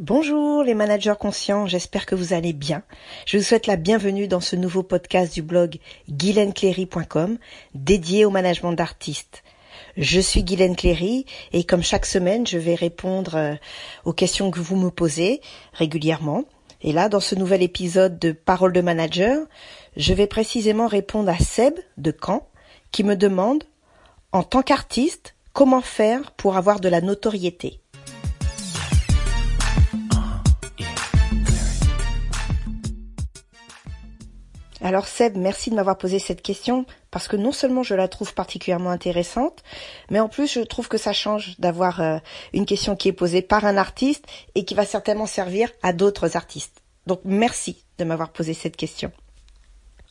[0.00, 2.82] Bonjour les managers conscients, j'espère que vous allez bien.
[3.26, 5.76] Je vous souhaite la bienvenue dans ce nouveau podcast du blog
[6.08, 7.36] guylainecléry.com
[7.74, 9.42] dédié au management d'artistes.
[9.98, 13.54] Je suis Guylaine Cléry et comme chaque semaine, je vais répondre euh,
[14.06, 15.42] aux questions que vous me posez
[15.74, 16.44] régulièrement.
[16.80, 19.46] Et là, dans ce nouvel épisode de Parole de manager,
[19.98, 22.48] je vais précisément répondre à Seb de Caen
[22.90, 23.64] qui me demande,
[24.32, 27.80] en tant qu'artiste, comment faire pour avoir de la notoriété?
[34.82, 38.32] Alors Seb, merci de m'avoir posé cette question parce que non seulement je la trouve
[38.32, 39.62] particulièrement intéressante,
[40.10, 42.18] mais en plus je trouve que ça change d'avoir euh,
[42.54, 46.34] une question qui est posée par un artiste et qui va certainement servir à d'autres
[46.34, 46.80] artistes.
[47.06, 49.12] Donc merci de m'avoir posé cette question.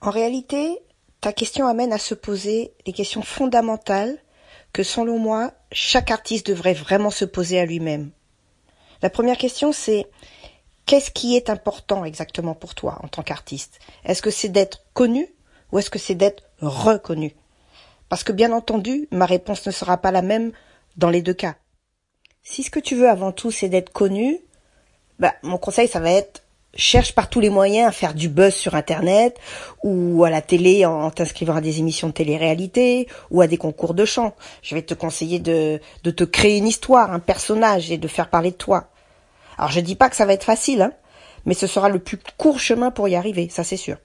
[0.00, 0.78] En réalité,
[1.20, 4.16] ta question amène à se poser des questions fondamentales
[4.72, 8.12] que selon moi, chaque artiste devrait vraiment se poser à lui-même.
[9.02, 10.06] La première question c'est
[10.86, 13.78] Qu'est-ce qui est important exactement pour toi en tant qu'artiste?
[14.04, 15.26] Est-ce que c'est d'être connu
[15.72, 17.34] ou est-ce que c'est d'être reconnu?
[18.10, 20.52] Parce que bien entendu, ma réponse ne sera pas la même
[20.96, 21.54] dans les deux cas.
[22.42, 24.38] Si ce que tu veux avant tout c'est d'être connu,
[25.18, 26.42] bah, mon conseil ça va être
[26.76, 29.38] cherche par tous les moyens à faire du buzz sur internet
[29.82, 33.94] ou à la télé en t'inscrivant à des émissions de télé-réalité ou à des concours
[33.94, 34.34] de chant.
[34.60, 38.28] Je vais te conseiller de, de te créer une histoire, un personnage et de faire
[38.28, 38.88] parler de toi.
[39.58, 40.92] Alors je dis pas que ça va être facile, hein,
[41.44, 43.96] mais ce sera le plus court chemin pour y arriver, ça c'est sûr.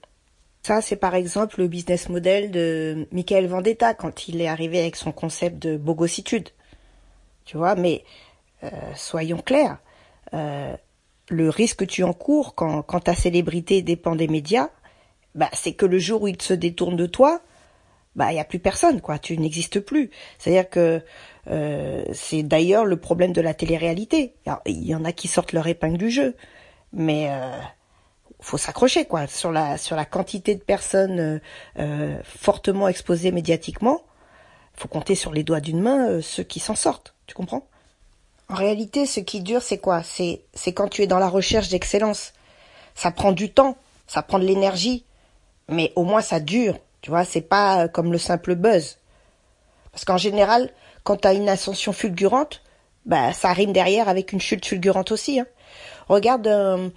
[0.62, 4.96] Ça, c'est par exemple le business model de Michael Vendetta quand il est arrivé avec
[4.96, 6.50] son concept de bogossitude.
[7.46, 8.04] Tu vois, mais
[8.62, 9.78] euh, soyons clairs,
[10.34, 10.76] euh,
[11.30, 14.68] le risque que tu encours quand, ta célébrité dépend des médias,
[15.34, 17.40] bah, c'est que le jour où il se détourne de toi,
[18.16, 20.10] bah il y a plus personne quoi, tu n'existes plus.
[20.38, 21.02] C'est-à-dire que
[21.48, 24.34] euh, c'est d'ailleurs le problème de la télé-réalité.
[24.66, 26.36] Il y en a qui sortent leur épingle du jeu,
[26.92, 27.50] mais euh,
[28.40, 31.38] faut s'accrocher quoi sur la sur la quantité de personnes euh,
[31.78, 34.02] euh fortement exposées médiatiquement.
[34.74, 37.14] Faut compter sur les doigts d'une main ceux qui s'en sortent.
[37.26, 37.66] Tu comprends?
[38.48, 40.02] En réalité, ce qui dure, c'est quoi?
[40.02, 42.32] C'est c'est quand tu es dans la recherche d'excellence.
[42.94, 43.76] Ça prend du temps,
[44.06, 45.04] ça prend de l'énergie,
[45.68, 48.98] mais au moins ça dure tu vois, c'est pas comme le simple buzz.
[49.92, 50.70] Parce qu'en général,
[51.02, 52.62] quand tu as une ascension fulgurante,
[53.06, 55.40] bah ça rime derrière avec une chute fulgurante aussi.
[55.40, 55.46] Hein.
[56.08, 56.88] Regarde euh,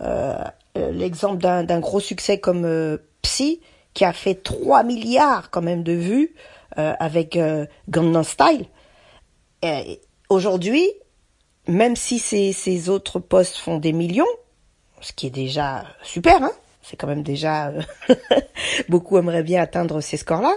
[0.00, 0.44] euh,
[0.74, 3.60] l'exemple d'un gros succès comme euh, Psy,
[3.92, 6.34] qui a fait 3 milliards quand même de vues
[6.76, 7.38] avec
[7.88, 8.66] Gangnam Style.
[10.28, 10.90] Aujourd'hui,
[11.68, 14.26] même si ces, ces autres postes font des millions,
[15.00, 16.52] ce qui est déjà super, hein,
[16.82, 17.82] c'est quand même déjà euh,
[18.88, 20.54] beaucoup aimeraient bien atteindre ces scores-là.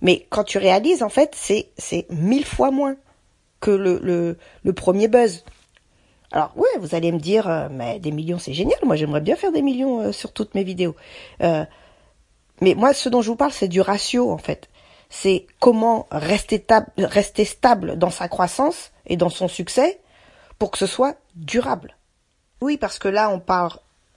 [0.00, 2.96] Mais quand tu réalises, en fait, c'est c'est mille fois moins
[3.60, 5.44] que le, le, premier buzz.
[6.32, 8.78] Alors ouais, vous allez me dire, euh, mais des millions c'est génial.
[8.82, 10.96] Moi j'aimerais bien faire des millions euh, sur toutes mes vidéos.
[11.40, 14.68] mais moi, ce dont je vous parle, c'est du ratio en fait.
[15.10, 16.64] C'est comment rester,
[16.96, 20.00] rester stable dans sa croissance et dans son succès
[20.58, 21.96] pour que ce soit durable.
[22.60, 23.72] Oui, parce que là, on parle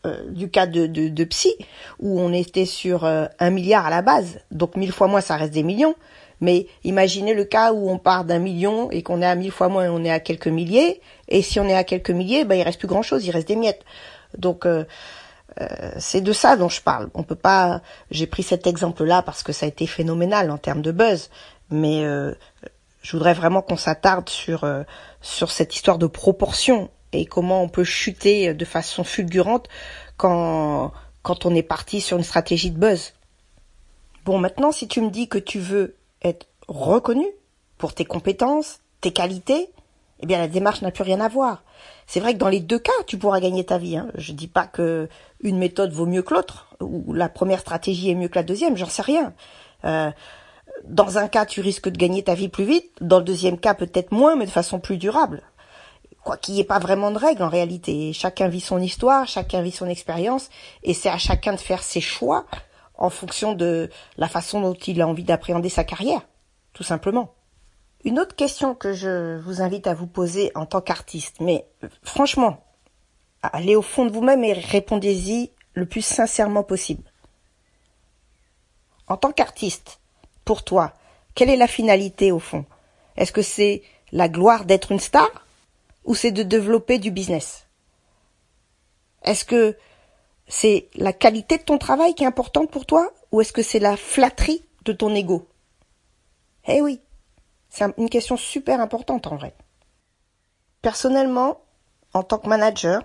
[0.05, 1.53] euh, du cas de, de, Psy,
[1.99, 5.35] où on était sur euh, un milliard à la base, donc mille fois moins, ça
[5.35, 5.95] reste des millions.
[6.41, 9.69] Mais imaginez le cas où on part d'un million et qu'on est à mille fois
[9.69, 11.01] moins on est à quelques milliers.
[11.29, 13.47] Et si on est à quelques milliers, ben il reste plus grand chose, il reste
[13.47, 13.83] des miettes.
[14.37, 14.83] Donc euh,
[15.97, 17.09] c'est de ça dont je parle.
[17.13, 17.81] On peut pas.
[18.11, 21.29] J'ai pris cet exemple-là parce que ça a été phénoménal en termes de buzz,
[21.71, 22.03] mais
[23.01, 24.69] je voudrais vraiment qu'on s'attarde sur
[25.21, 29.67] sur cette histoire de proportion et comment on peut chuter de façon fulgurante
[30.17, 30.91] quand,
[31.27, 33.13] on est parti sur une stratégie de buzz.
[34.25, 37.25] Bon, maintenant, si tu me dis que tu veux être reconnu
[37.77, 39.69] pour tes compétences, tes qualités,
[40.21, 41.63] eh bien, la démarche n'a plus rien à voir.
[42.07, 43.97] C'est vrai que dans les deux cas, tu pourras gagner ta vie.
[43.97, 44.07] Hein.
[44.15, 45.09] Je dis pas que
[45.41, 48.77] une méthode vaut mieux que l'autre, ou la première stratégie est mieux que la deuxième,
[48.77, 49.33] j'en sais rien.
[49.83, 50.11] Euh,
[50.85, 53.73] dans un cas, tu risques de gagner ta vie plus vite, dans le deuxième cas,
[53.73, 55.43] peut-être moins, mais de façon plus durable
[56.25, 58.11] quoi qu'il n'y ait pas vraiment de règles en réalité.
[58.11, 60.49] Chacun vit son histoire, chacun vit son expérience,
[60.83, 62.45] et c'est à chacun de faire ses choix
[62.97, 66.21] en fonction de la façon dont il a envie d'appréhender sa carrière,
[66.73, 67.35] tout simplement.
[68.03, 71.67] Une autre question que je vous invite à vous poser en tant qu'artiste, mais
[72.03, 72.63] franchement,
[73.41, 77.03] allez au fond de vous-même et répondez-y le plus sincèrement possible.
[79.07, 79.99] En tant qu'artiste,
[80.43, 80.93] pour toi,
[81.35, 82.65] quelle est la finalité au fond?
[83.15, 85.44] Est-ce que c'est la gloire d'être une star?
[86.05, 87.67] Ou c'est de développer du business?
[89.23, 89.77] Est-ce que
[90.47, 93.79] c'est la qualité de ton travail qui est importante pour toi ou est-ce que c'est
[93.79, 95.47] la flatterie de ton ego?
[96.67, 97.01] Eh oui,
[97.69, 99.55] c'est une question super importante en vrai.
[100.81, 101.61] Personnellement,
[102.13, 103.01] en tant que manager,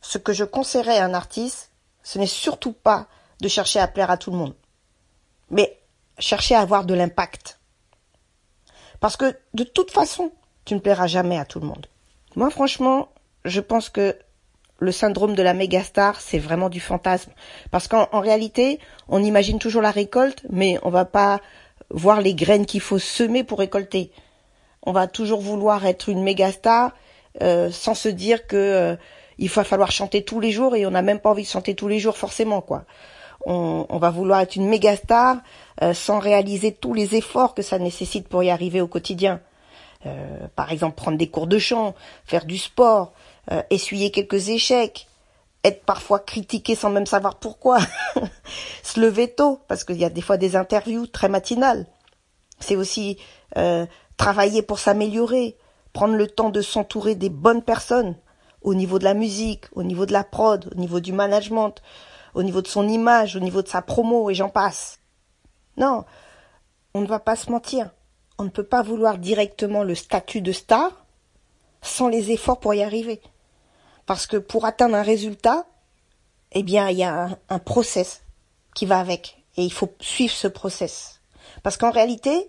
[0.00, 1.72] ce que je conseillerais à un artiste,
[2.02, 3.08] ce n'est surtout pas
[3.40, 4.54] de chercher à plaire à tout le monde,
[5.50, 5.78] mais
[6.18, 7.60] chercher à avoir de l'impact.
[9.00, 10.32] Parce que de toute façon,
[10.64, 11.86] tu ne plairas jamais à tout le monde.
[12.36, 13.08] Moi, franchement,
[13.44, 14.14] je pense que
[14.78, 17.32] le syndrome de la méga star, c'est vraiment du fantasme.
[17.70, 18.78] Parce qu'en réalité,
[19.08, 21.40] on imagine toujours la récolte, mais on va pas
[21.90, 24.12] voir les graines qu'il faut semer pour récolter.
[24.82, 26.92] On va toujours vouloir être une méga star
[27.42, 28.96] euh, sans se dire que euh,
[29.38, 31.88] va falloir chanter tous les jours et on n'a même pas envie de chanter tous
[31.88, 32.84] les jours forcément quoi.
[33.48, 35.36] On, va vouloir être une méga star
[35.80, 39.40] euh, sans réaliser tous les efforts que ça nécessite pour y arriver au quotidien.
[40.54, 41.94] Par exemple, prendre des cours de chant,
[42.24, 43.12] faire du sport,
[43.70, 45.06] essuyer quelques échecs,
[45.66, 47.78] être parfois critiqué sans même savoir pourquoi,
[48.82, 51.86] se lever tôt, parce qu'il y a des fois des interviews très matinales.
[52.60, 53.18] C'est aussi
[53.56, 53.84] euh,
[54.16, 55.56] travailler pour s'améliorer,
[55.92, 58.16] prendre le temps de s'entourer des bonnes personnes
[58.62, 61.82] au niveau de la musique, au niveau de la prod, au niveau du management,
[62.34, 65.00] au niveau de son image, au niveau de sa promo, et j'en passe.
[65.76, 66.04] Non,
[66.94, 67.90] on ne va pas se mentir.
[68.38, 71.06] On ne peut pas vouloir directement le statut de star
[71.82, 73.20] sans les efforts pour y arriver.
[74.04, 75.66] Parce que pour atteindre un résultat,
[76.52, 78.22] eh bien, il y a un, process
[78.74, 79.42] qui va avec.
[79.56, 81.20] Et il faut suivre ce process.
[81.62, 82.48] Parce qu'en réalité,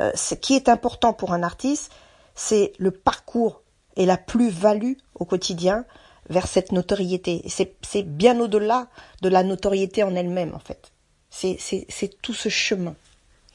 [0.00, 1.92] euh, ce qui est important pour un artiste,
[2.34, 3.62] c'est le parcours
[3.96, 5.84] et la plus-value au quotidien
[6.30, 7.44] vers cette notoriété.
[7.48, 8.88] C'est bien au-delà
[9.22, 10.90] de la notoriété en elle-même, en fait.
[11.30, 12.94] C'est tout ce chemin.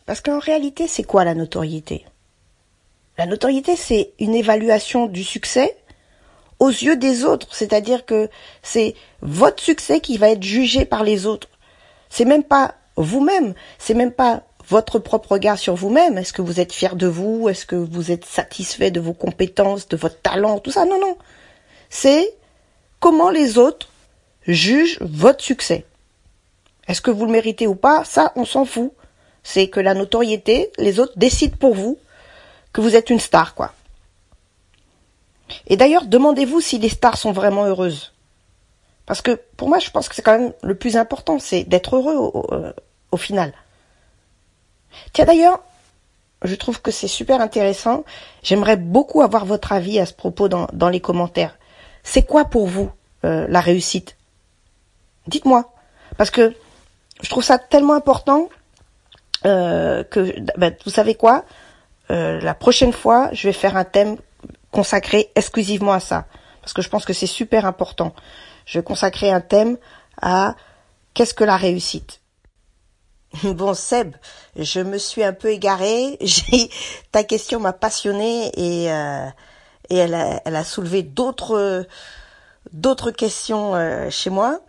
[0.10, 2.04] Parce qu'en réalité, c'est quoi la notoriété?
[3.20, 5.78] La notoriété, c'est une évaluation du succès
[6.58, 7.54] aux yeux des autres.
[7.54, 8.28] C'est-à-dire que
[8.64, 11.48] c'est votre succès qui va être jugé par les autres.
[12.10, 16.18] C'est même pas vous-même, c'est même pas votre propre regard sur vous-même.
[16.18, 17.48] Est-ce que vous êtes fier de vous?
[17.48, 20.86] Est-ce que vous êtes satisfait de vos compétences, de votre talent, tout ça?
[20.86, 21.20] Non, non.
[21.92, 22.34] C'est
[23.00, 23.90] comment les autres
[24.48, 25.86] jugent votre succès.
[26.88, 28.04] Est-ce que vous le méritez ou pas?
[28.06, 28.92] Ça, on s'en fout.
[29.44, 31.98] C'est que la notoriété, les autres décident pour vous
[32.74, 33.74] que vous êtes une star, quoi.
[35.68, 38.14] Et d'ailleurs, demandez-vous si les stars sont vraiment heureuses.
[39.06, 41.96] Parce que pour moi, je pense que c'est quand même le plus important, c'est d'être
[41.96, 43.54] heureux au, euh, final.
[45.14, 45.60] Tiens d'ailleurs,
[46.44, 48.04] je trouve que c'est super intéressant.
[48.44, 51.58] J'aimerais beaucoup avoir votre avis à ce propos dans, les commentaires.
[52.04, 52.92] C'est quoi pour vous
[53.26, 54.16] euh, la réussite?
[55.28, 55.74] Dites-moi.
[56.18, 56.54] Parce que
[57.22, 58.50] je trouve ça tellement important
[59.46, 61.46] euh, que, ben, vous savez quoi?
[62.10, 64.18] La prochaine fois, je vais faire un thème
[64.72, 66.26] consacré exclusivement à ça,
[66.62, 68.16] parce que je pense que c'est super important.
[68.66, 69.78] Je vais consacrer un thème
[70.20, 70.56] à
[71.14, 72.22] qu'est-ce que la réussite?
[73.44, 74.16] Bon Seb,
[74.56, 76.18] je me suis un peu égarée.
[76.22, 76.70] J'ai
[77.12, 79.26] ta question m'a passionnée et euh,
[79.90, 81.86] et elle a, elle a soulevé d'autres
[82.72, 84.60] d'autres questions euh, chez moi.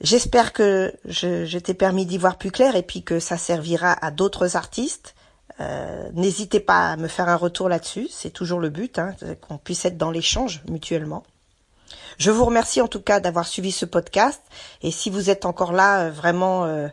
[0.00, 3.92] J'espère que je, je t'ai permis d'y voir plus clair et puis que ça servira
[3.92, 5.14] à d'autres artistes.
[5.60, 9.14] Euh, n'hésitez pas à me faire un retour là-dessus, c'est toujours le but, hein,
[9.46, 11.22] qu'on puisse être dans l'échange mutuellement.
[12.16, 14.40] Je vous remercie en tout cas d'avoir suivi ce podcast
[14.82, 16.88] et si vous êtes encore là, euh, vraiment euh,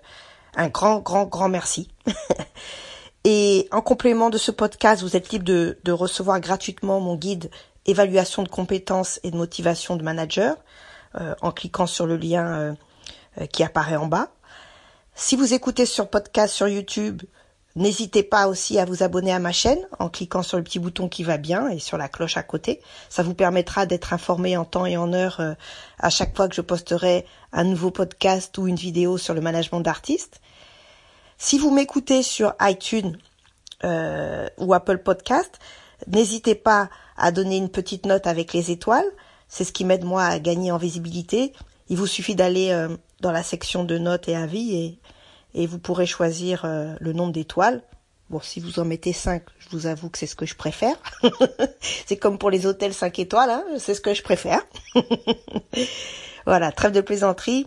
[0.58, 1.90] un grand, grand, grand merci.
[3.24, 7.50] et en complément de ce podcast, vous êtes libre de, de, recevoir gratuitement mon guide
[7.86, 10.58] évaluation de compétences et de motivation de manager
[11.42, 12.76] en cliquant sur le lien
[13.52, 14.30] qui apparaît en bas.
[15.16, 17.22] Si vous écoutez sur podcast sur YouTube,
[17.78, 21.08] N'hésitez pas aussi à vous abonner à ma chaîne en cliquant sur le petit bouton
[21.08, 22.82] qui va bien et sur la cloche à côté.
[23.08, 25.54] Ça vous permettra d'être informé en temps et en heure euh,
[26.00, 29.82] à chaque fois que je posterai un nouveau podcast ou une vidéo sur le management
[29.82, 30.42] d'artistes.
[31.38, 33.16] Si vous m'écoutez sur iTunes
[33.84, 35.60] euh, ou Apple Podcast,
[36.08, 39.06] n'hésitez pas à donner une petite note avec les étoiles.
[39.50, 41.54] C'est ce qui m'aide moi à gagner en visibilité.
[41.90, 45.00] Il vous suffit d'aller euh, dans la section de notes et avis et
[45.58, 47.82] et vous pourrez choisir euh, le nombre d'étoiles.
[48.30, 50.96] Bon, si vous en mettez 5, je vous avoue que c'est ce que je préfère.
[52.06, 54.62] c'est comme pour les hôtels 5 étoiles, hein, c'est ce que je préfère.
[56.46, 57.66] voilà, trêve de plaisanterie.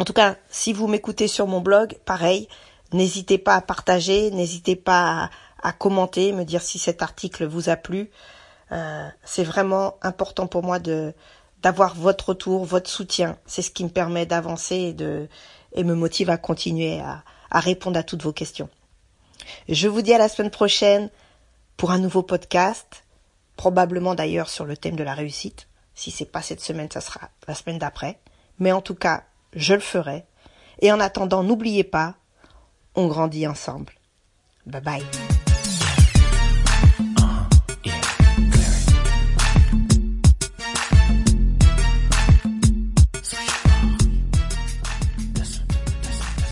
[0.00, 2.48] En tout cas, si vous m'écoutez sur mon blog, pareil,
[2.92, 5.30] n'hésitez pas à partager, n'hésitez pas
[5.62, 8.10] à, commenter, me dire si cet article vous a plu.
[8.72, 11.12] Euh, c'est vraiment important pour moi de
[11.62, 13.36] d'avoir votre retour, votre soutien.
[13.46, 15.28] C'est ce qui me permet d'avancer et de
[15.74, 18.70] et me motive à continuer à, à répondre à toutes vos questions.
[19.68, 21.10] Je vous dis à la semaine prochaine
[21.76, 23.04] pour un nouveau podcast,
[23.56, 25.68] probablement d'ailleurs sur le thème de la réussite.
[25.94, 28.18] Si c'est pas cette semaine, ça sera la semaine d'après.
[28.58, 30.24] Mais en tout cas, je le ferai.
[30.80, 32.14] Et en attendant, n'oubliez pas,
[32.94, 33.92] on grandit ensemble.
[34.66, 35.37] Bye bye.